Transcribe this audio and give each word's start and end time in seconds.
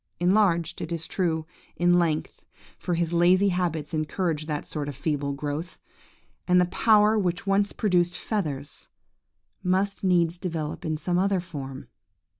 Enlarged, 0.19 0.81
it 0.81 0.91
is 0.91 1.05
true, 1.05 1.45
in 1.75 1.99
length, 1.99 2.43
for 2.79 2.95
his 2.95 3.13
lazy 3.13 3.49
habits 3.49 3.93
encourage 3.93 4.47
that 4.47 4.65
sort 4.65 4.89
of 4.89 4.95
feeble 4.95 5.31
growth; 5.31 5.77
and 6.47 6.59
the 6.59 6.65
power 6.65 7.19
which 7.19 7.45
once 7.45 7.71
produced 7.71 8.17
feathers, 8.17 8.89
must 9.61 10.03
needs 10.03 10.39
develop 10.39 10.83
in 10.85 10.97
some 10.97 11.19
other 11.19 11.39
form! 11.39 11.87